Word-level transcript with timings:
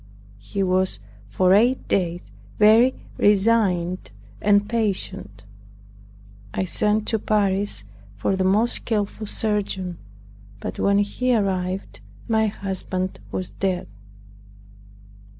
He 0.39 0.63
was 0.63 0.97
for 1.29 1.53
eight 1.53 1.87
days 1.87 2.31
very 2.57 2.95
resigned 3.19 4.09
and 4.41 4.67
patient. 4.67 5.43
I 6.55 6.63
sent 6.65 7.07
to 7.09 7.19
Paris 7.19 7.83
for 8.15 8.35
the 8.35 8.43
most 8.43 8.77
skillful 8.77 9.27
surgeon; 9.27 9.99
but 10.59 10.79
when 10.79 10.97
he 10.97 11.35
arrived 11.35 11.99
my 12.27 12.47
husband 12.47 13.19
was 13.31 13.51
dead. 13.51 13.87